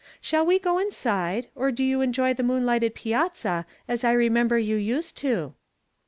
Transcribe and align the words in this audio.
Shall 0.19 0.47
we 0.47 0.57
go 0.57 0.79
inside, 0.79 1.49
or 1.53 1.67
will 1.67 1.79
you 1.79 2.01
enjoy 2.01 2.33
the 2.33 2.41
moonlighted 2.41 2.95
piazza 2.95 3.67
as 3.87 4.03
I 4.03 4.13
remember 4.13 4.57
you 4.57 4.75
used 4.75 5.15
to?" 5.17 5.53